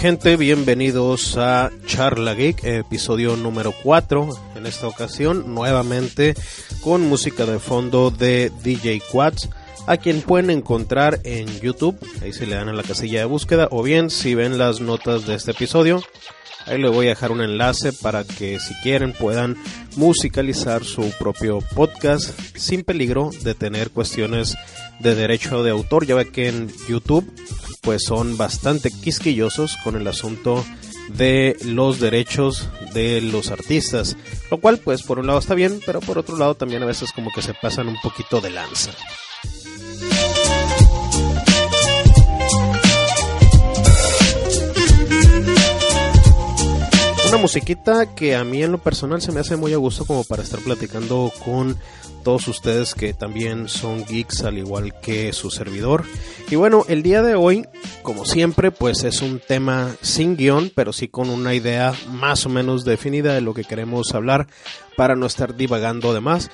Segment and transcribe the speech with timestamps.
[0.00, 4.28] Gente, bienvenidos a Charla Geek, episodio número 4.
[4.54, 6.36] En esta ocasión, nuevamente
[6.82, 9.48] con música de fondo de DJ Quads,
[9.88, 11.98] a quien pueden encontrar en YouTube.
[12.22, 15.26] Ahí se le dan a la casilla de búsqueda, o bien si ven las notas
[15.26, 16.00] de este episodio,
[16.66, 19.56] ahí le voy a dejar un enlace para que si quieren puedan
[19.96, 24.56] musicalizar su propio podcast sin peligro de tener cuestiones
[25.00, 26.06] de derecho de autor.
[26.06, 27.28] Ya ve que en YouTube
[27.80, 30.64] pues son bastante quisquillosos con el asunto
[31.08, 34.16] de los derechos de los artistas,
[34.50, 37.12] lo cual pues por un lado está bien, pero por otro lado también a veces
[37.12, 38.90] como que se pasan un poquito de lanza.
[47.28, 50.24] Una musiquita que a mí en lo personal se me hace muy a gusto como
[50.24, 51.76] para estar platicando con
[52.28, 56.04] todos ustedes que también son geeks al igual que su servidor.
[56.50, 57.66] Y bueno, el día de hoy,
[58.02, 62.50] como siempre, pues es un tema sin guion, pero sí con una idea más o
[62.50, 64.46] menos definida de lo que queremos hablar
[64.94, 66.50] para no estar divagando de más.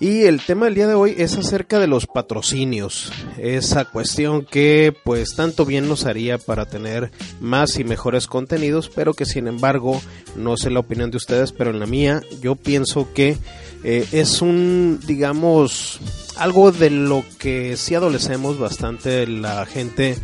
[0.00, 4.94] Y el tema del día de hoy es acerca de los patrocinios, esa cuestión que
[5.04, 7.10] pues tanto bien nos haría para tener
[7.40, 10.00] más y mejores contenidos, pero que sin embargo,
[10.36, 13.38] no sé la opinión de ustedes, pero en la mía yo pienso que
[13.82, 15.98] eh, es un, digamos,
[16.36, 20.16] algo de lo que sí adolecemos bastante la gente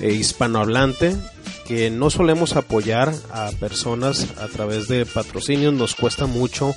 [0.00, 1.16] eh, hispanohablante,
[1.66, 6.74] que no solemos apoyar a personas a través de patrocinios, nos cuesta mucho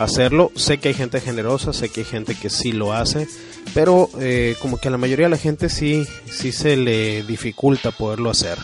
[0.00, 0.50] hacerlo.
[0.56, 3.28] Sé que hay gente generosa, sé que hay gente que sí lo hace,
[3.74, 7.90] pero eh, como que a la mayoría de la gente sí, sí se le dificulta
[7.90, 8.58] poderlo hacer.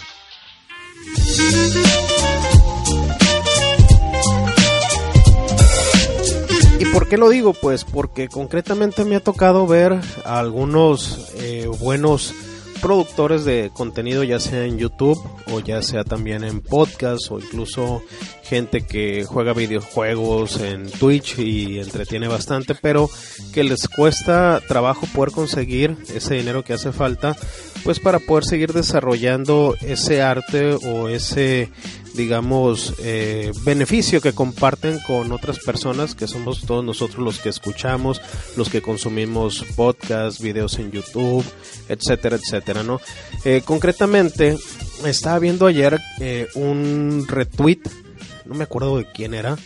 [6.79, 7.53] ¿Y por qué lo digo?
[7.55, 12.35] Pues porque concretamente me ha tocado ver a algunos eh, buenos
[12.81, 15.19] productores de contenido, ya sea en YouTube
[15.53, 18.03] o ya sea también en podcast o incluso
[18.43, 23.11] gente que juega videojuegos en Twitch y entretiene bastante, pero
[23.53, 27.37] que les cuesta trabajo poder conseguir ese dinero que hace falta,
[27.85, 31.71] pues para poder seguir desarrollando ese arte o ese
[32.17, 38.21] digamos, eh, beneficio que comparten con otras personas, que somos todos nosotros los que escuchamos,
[38.57, 41.45] los que consumimos podcasts, videos en YouTube,
[41.89, 43.01] etcétera, etcétera, ¿no?
[43.45, 44.57] Eh, concretamente,
[45.05, 47.83] estaba viendo ayer eh, un retweet,
[48.47, 49.57] no me acuerdo de quién era,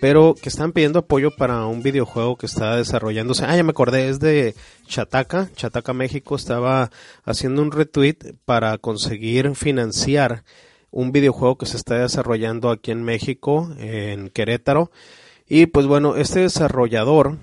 [0.00, 3.44] pero que están pidiendo apoyo para un videojuego que está desarrollándose.
[3.44, 4.56] Ah, ya me acordé, es de
[4.88, 5.48] Chataca.
[5.54, 6.90] Chataca México estaba
[7.24, 10.42] haciendo un retweet para conseguir financiar
[10.92, 14.92] un videojuego que se está desarrollando aquí en México, en Querétaro.
[15.48, 17.38] Y pues bueno, este desarrollador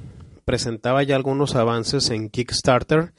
[0.45, 3.13] presentaba ya algunos avances en Kickstarter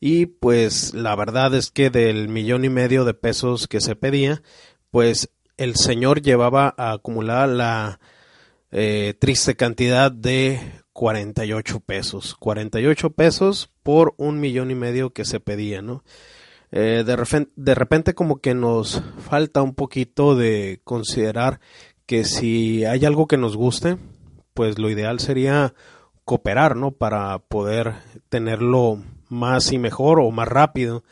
[0.00, 4.42] y pues la verdad es que del millón y medio de pesos que se pedía,
[4.90, 8.00] pues el señor llevaba a acumular la
[8.70, 10.60] eh, triste cantidad de
[10.92, 12.36] 48 pesos.
[12.38, 16.04] 48 pesos por un millón y medio que se pedía, ¿no?
[16.70, 21.60] Eh, de, repente, de repente como que nos falta un poquito de considerar
[22.06, 23.96] que si hay algo que nos guste,
[24.54, 25.74] pues lo ideal sería
[26.24, 26.90] cooperar, ¿no?
[26.90, 27.94] Para poder
[28.28, 31.04] tenerlo más y mejor o más rápido.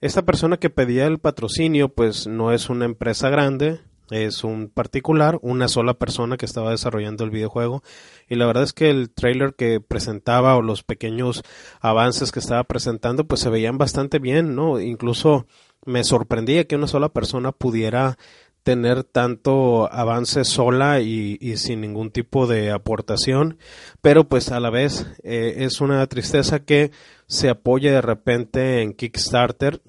[0.00, 5.38] Esta persona que pedía el patrocinio, pues no es una empresa grande, es un particular,
[5.42, 7.82] una sola persona que estaba desarrollando el videojuego
[8.28, 11.42] y la verdad es que el trailer que presentaba o los pequeños
[11.80, 14.80] avances que estaba presentando pues se veían bastante bien, ¿no?
[14.80, 15.46] Incluso
[15.86, 18.18] me sorprendía que una sola persona pudiera
[18.62, 23.58] tener tanto avance sola y, sin ningún tipo de aportación,
[24.00, 26.90] pero pues a la vez eh, es una tristeza que
[27.26, 29.82] se apoye de repente en Kickstarter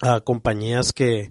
[0.00, 1.30] a compañías que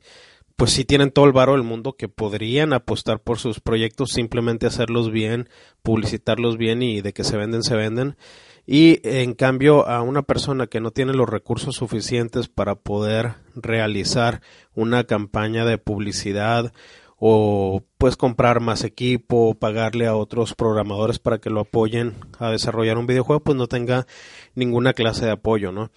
[0.57, 4.65] pues sí tienen todo el varo del mundo que podrían apostar por sus proyectos, simplemente
[4.65, 5.49] hacerlos bien,
[5.83, 8.17] publicitarlos bien y de que se venden, se venden.
[8.65, 14.41] Y en cambio a una persona que no tiene los recursos suficientes para poder realizar
[14.73, 16.73] una campaña de publicidad
[17.19, 22.97] o pues comprar más equipo, pagarle a otros programadores para que lo apoyen a desarrollar
[22.97, 24.07] un videojuego, pues no tenga
[24.55, 25.91] ninguna clase de apoyo, ¿no?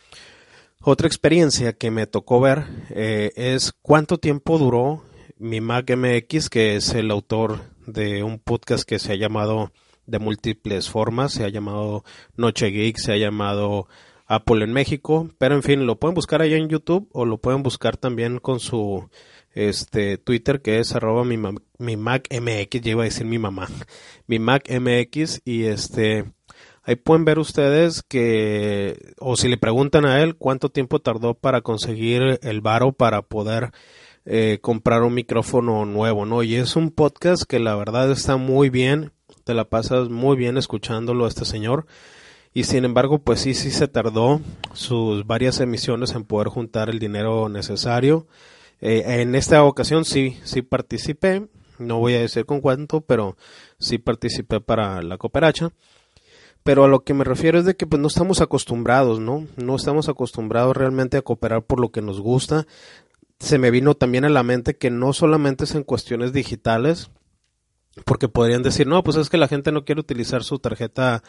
[0.83, 5.05] Otra experiencia que me tocó ver eh, es cuánto tiempo duró
[5.37, 9.73] mi Mac MX, que es el autor de un podcast que se ha llamado
[10.07, 12.03] de múltiples formas, se ha llamado
[12.35, 13.89] Noche Geek, se ha llamado
[14.27, 17.63] Apple en México, pero en fin, lo pueden buscar allá en YouTube o lo pueden
[17.63, 19.11] buscar también con su
[19.53, 21.37] este Twitter que es arroba mi,
[21.79, 23.69] mi Mac MX, ya iba a decir mi mamá,
[24.27, 26.25] mi Mac MX y este
[26.91, 31.61] Ahí pueden ver ustedes que, o si le preguntan a él cuánto tiempo tardó para
[31.61, 33.71] conseguir el varo para poder
[34.25, 36.43] eh, comprar un micrófono nuevo, ¿no?
[36.43, 39.13] Y es un podcast que la verdad está muy bien,
[39.45, 41.87] te la pasas muy bien escuchándolo a este señor.
[42.53, 44.41] Y sin embargo, pues sí, sí se tardó
[44.73, 48.27] sus varias emisiones en poder juntar el dinero necesario.
[48.81, 51.47] Eh, en esta ocasión sí, sí participé.
[51.79, 53.37] No voy a decir con cuánto, pero
[53.79, 55.71] sí participé para la cooperacha.
[56.63, 59.47] Pero a lo que me refiero es de que pues no estamos acostumbrados, ¿no?
[59.57, 62.67] No estamos acostumbrados realmente a cooperar por lo que nos gusta
[63.41, 67.11] se me vino también a la mente que no solamente es en cuestiones digitales,
[68.05, 71.23] porque podrían decir, no, pues es que la gente no quiere utilizar su tarjeta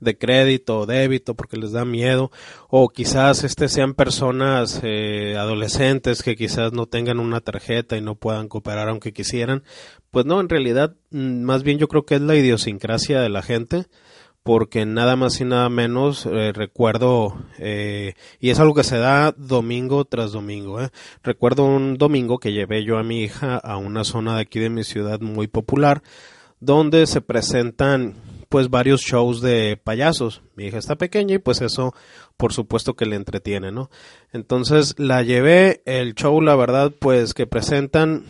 [0.00, 2.30] de crédito o débito porque les da miedo,
[2.68, 8.14] o quizás este sean personas eh, adolescentes que quizás no tengan una tarjeta y no
[8.14, 9.62] puedan cooperar aunque quisieran.
[10.10, 13.42] Pues no, en realidad, mm, más bien yo creo que es la idiosincrasia de la
[13.42, 13.86] gente
[14.46, 19.34] porque nada más y nada menos eh, recuerdo, eh, y es algo que se da
[19.36, 20.90] domingo tras domingo, eh.
[21.24, 24.70] recuerdo un domingo que llevé yo a mi hija a una zona de aquí de
[24.70, 26.00] mi ciudad muy popular,
[26.60, 28.14] donde se presentan
[28.48, 30.42] pues varios shows de payasos.
[30.54, 31.92] Mi hija está pequeña y pues eso
[32.36, 33.90] por supuesto que le entretiene, ¿no?
[34.32, 38.24] Entonces la llevé, el show la verdad pues que presentan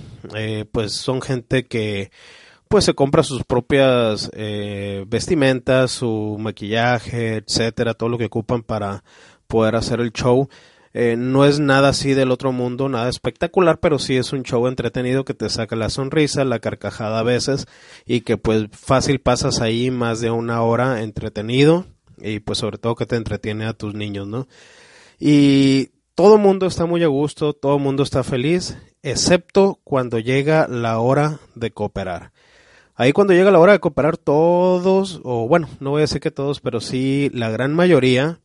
[0.73, 2.11] pues son gente que
[2.69, 9.05] pues se compra sus propias eh, vestimentas, su maquillaje, etcétera, todo lo que ocupan para
[9.47, 10.49] poder hacer el show.
[10.99, 14.67] Eh, no es nada así del otro mundo, nada espectacular, pero sí es un show
[14.67, 17.67] entretenido que te saca la sonrisa, la carcajada a veces
[18.07, 21.85] y que pues fácil pasas ahí más de una hora entretenido
[22.19, 24.49] y pues sobre todo que te entretiene a tus niños, ¿no?
[25.19, 30.99] Y todo mundo está muy a gusto, todo mundo está feliz, excepto cuando llega la
[30.99, 32.33] hora de cooperar.
[32.99, 36.31] Ahí cuando llega la hora de cooperar todos, o bueno, no voy a decir que
[36.31, 38.41] todos, pero sí la gran mayoría,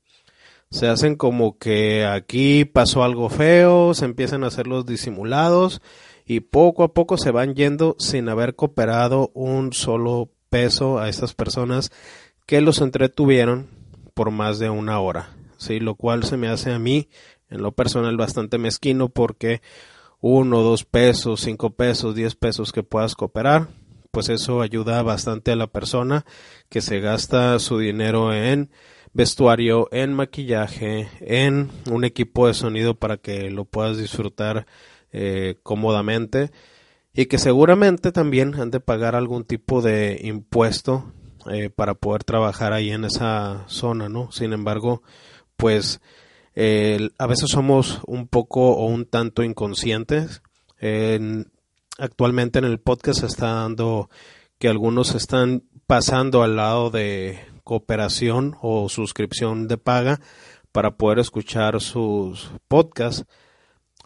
[0.69, 5.81] se hacen como que aquí pasó algo feo, se empiezan a hacer los disimulados
[6.25, 11.33] y poco a poco se van yendo sin haber cooperado un solo peso a estas
[11.33, 11.89] personas
[12.45, 13.69] que los entretuvieron
[14.13, 15.29] por más de una hora.
[15.57, 17.07] Sí, lo cual se me hace a mí
[17.49, 19.61] en lo personal bastante mezquino porque
[20.19, 23.67] uno, dos pesos, cinco pesos, diez pesos que puedas cooperar,
[24.11, 26.25] pues eso ayuda bastante a la persona
[26.69, 28.69] que se gasta su dinero en
[29.13, 34.67] vestuario, en maquillaje, en un equipo de sonido para que lo puedas disfrutar
[35.11, 36.51] eh, cómodamente
[37.13, 41.11] y que seguramente también han de pagar algún tipo de impuesto
[41.49, 44.31] eh, para poder trabajar ahí en esa zona, ¿no?
[44.31, 45.01] Sin embargo,
[45.55, 46.01] pues
[46.53, 50.41] a veces somos un poco o un tanto inconscientes.
[50.79, 51.49] en
[52.01, 54.09] actualmente en el podcast se está dando
[54.57, 60.19] que algunos están pasando al lado de cooperación o suscripción de paga
[60.71, 63.25] para poder escuchar sus podcasts.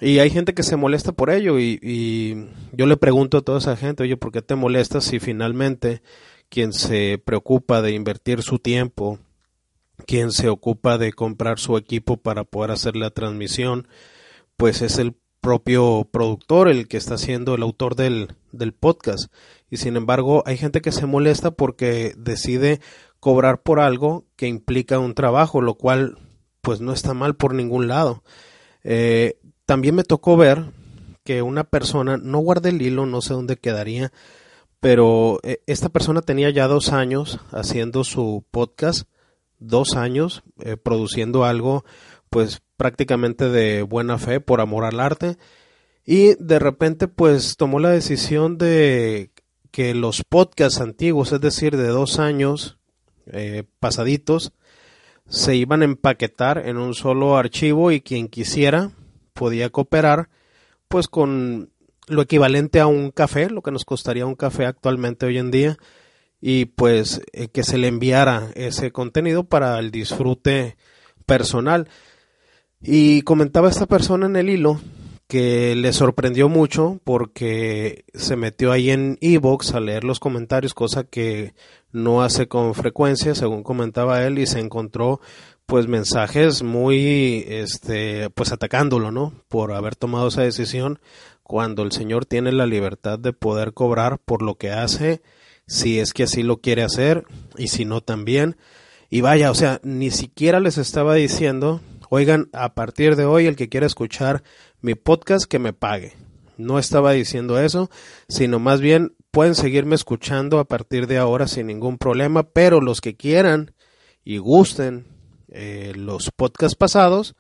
[0.02, 3.78] Y hay gente que se molesta por ello y, yo le pregunto a toda esa
[3.78, 6.02] gente, oye, ¿por qué te molestas si finalmente
[6.50, 9.20] quien se preocupa de invertir su tiempo,
[10.06, 13.88] quien se ocupa de comprar su equipo para poder hacer la transmisión,
[14.58, 15.16] pues es el
[15.46, 19.32] propio productor el que está siendo el autor del, del podcast.
[19.70, 22.82] Y sin embargo, hay gente que se molesta porque decide
[23.20, 26.18] cobrar por algo que implica un trabajo, lo cual
[26.62, 28.24] pues no está mal por ningún lado.
[28.84, 30.66] Eh, también me tocó ver
[31.24, 34.12] que una persona, no guardé el hilo, no sé dónde quedaría,
[34.80, 39.08] pero eh, esta persona tenía ya dos años haciendo su podcast,
[39.60, 41.86] dos años eh, produciendo algo
[42.32, 45.38] pues prácticamente de buena fe por amor al arte
[46.06, 49.32] y de repente pues tomó la decisión de
[49.72, 52.78] que los podcasts antiguos, es decir, de dos años
[53.26, 54.54] eh, pasaditos,
[55.28, 58.92] se iban a empaquetar en un solo archivo y quien quisiera
[59.34, 60.30] podía cooperar
[60.88, 61.72] pues con
[62.08, 65.78] lo equivalente a un café, lo que nos costaría un café actualmente hoy en día
[66.40, 70.78] y pues eh, que se le enviara ese contenido para el disfrute
[71.26, 71.90] personal.
[72.82, 74.80] Y comentaba esta persona en el hilo
[75.28, 81.04] que le sorprendió mucho porque se metió ahí en Evox a leer los comentarios, cosa
[81.04, 81.54] que
[81.92, 85.20] no hace con frecuencia, según comentaba él, y se encontró
[85.66, 89.34] pues mensajes muy este pues atacándolo, ¿no?
[89.48, 91.00] por haber tomado esa decisión
[91.42, 95.22] cuando el señor tiene la libertad de poder cobrar por lo que hace,
[95.68, 97.26] si es que así lo quiere hacer
[97.58, 98.58] y si no también.
[99.10, 103.56] Y vaya, o sea, ni siquiera les estaba diciendo Oigan, a partir de hoy el
[103.56, 104.44] que quiera escuchar
[104.82, 106.14] mi podcast que me pague.
[106.58, 107.90] No estaba diciendo eso,
[108.28, 113.02] sino más bien pueden seguirme escuchando a partir de ahora sin ningún problema, pero los
[113.02, 113.74] que quieran
[114.24, 115.06] y gusten
[115.50, 117.36] eh, los podcasts pasados,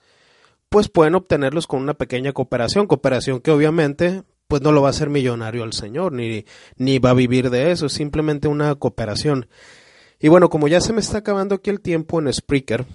[0.69, 4.91] pues pueden obtenerlos con una pequeña cooperación, cooperación que obviamente pues no lo va a
[4.91, 6.45] hacer millonario al señor, ni,
[6.77, 9.47] ni va a vivir de eso, es simplemente una cooperación.
[10.19, 12.85] Y bueno, como ya se me está acabando aquí el tiempo en Spreaker,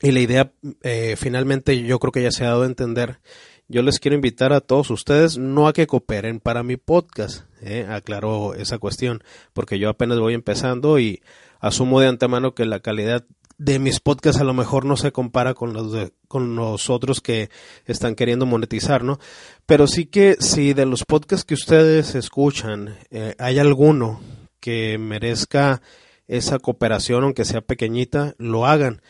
[0.00, 0.52] y la idea
[0.82, 3.20] eh, finalmente yo creo que ya se ha dado a entender,
[3.68, 7.86] yo les quiero invitar a todos ustedes no a que cooperen para mi podcast, eh,
[7.88, 11.22] aclaro esa cuestión, porque yo apenas voy empezando y
[11.60, 13.24] asumo de antemano que la calidad
[13.58, 17.20] de mis podcasts a lo mejor no se compara con los de, con los otros
[17.20, 17.50] que
[17.84, 19.18] están queriendo monetizar, ¿no?
[19.66, 24.20] Pero sí que si de los podcasts que ustedes escuchan eh, hay alguno
[24.60, 25.82] que merezca
[26.26, 29.02] esa cooperación, aunque sea pequeñita, lo hagan.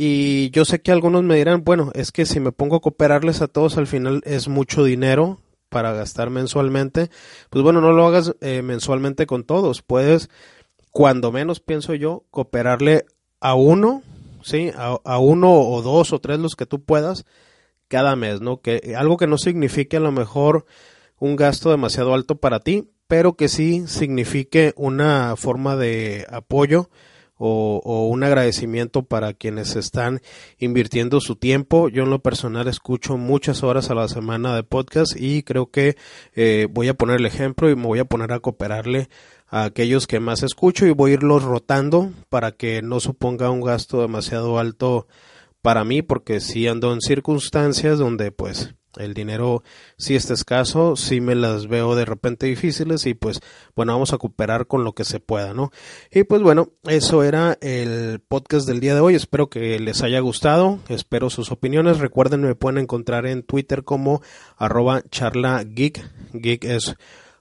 [0.00, 3.42] Y yo sé que algunos me dirán, bueno, es que si me pongo a cooperarles
[3.42, 5.40] a todos al final es mucho dinero
[5.70, 7.10] para gastar mensualmente.
[7.50, 9.82] Pues bueno, no lo hagas eh, mensualmente con todos.
[9.82, 10.30] Puedes,
[10.92, 13.06] cuando menos pienso yo, cooperarle
[13.40, 14.04] a uno,
[14.44, 14.70] ¿sí?
[14.76, 17.26] A, uno o dos o tres los que tú puedas
[17.88, 18.60] cada mes, ¿no?
[18.60, 20.64] Que algo que no signifique a lo mejor
[21.18, 26.88] un gasto demasiado alto para ti, pero que sí signifique una forma de apoyo
[27.38, 30.20] o, un agradecimiento para quienes están
[30.58, 31.88] invirtiendo su tiempo.
[31.88, 35.96] Yo en lo personal escucho muchas horas a la semana de podcast y creo que
[36.34, 39.08] eh, voy a poner el ejemplo y me voy a poner a cooperarle
[39.46, 43.62] a aquellos que más escucho y voy a irlos rotando para que no suponga un
[43.62, 45.06] gasto demasiado alto
[45.62, 49.62] para mí porque si ando en circunstancias donde pues el dinero
[49.96, 53.40] si está escaso, si me las veo de repente difíciles y pues
[53.74, 55.70] bueno, vamos a cooperar con lo que se pueda, ¿no?
[56.10, 60.20] Y pues bueno, eso era el podcast del día de hoy, espero que les haya
[60.20, 64.22] gustado, espero sus opiniones, recuerden me pueden encontrar en Twitter como
[64.56, 66.96] arroba charla geek, geek es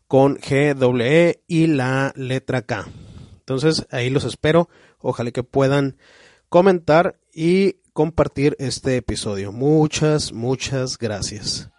[0.07, 2.87] con G, E y la letra K.
[3.39, 4.69] Entonces ahí los espero.
[4.99, 5.97] Ojalá que puedan
[6.49, 9.51] comentar y compartir este episodio.
[9.51, 11.71] Muchas, muchas gracias.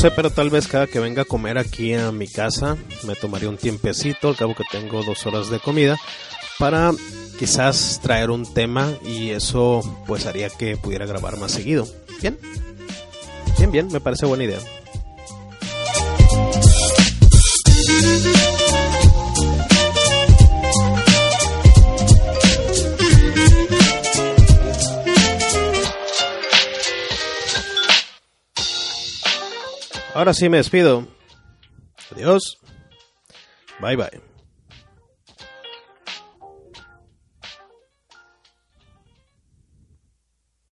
[0.00, 3.50] Sé, pero tal vez cada que venga a comer aquí a mi casa me tomaría
[3.50, 5.98] un tiempecito, al cabo que tengo dos horas de comida,
[6.58, 6.92] para
[7.38, 11.86] quizás traer un tema y eso pues haría que pudiera grabar más seguido.
[12.22, 12.38] Bien,
[13.58, 14.58] bien, bien, me parece buena idea.
[30.20, 31.08] Ahora sí me despido.
[32.12, 32.58] Adiós.
[33.80, 34.29] Bye bye.